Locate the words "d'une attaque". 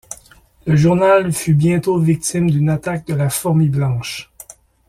2.49-3.05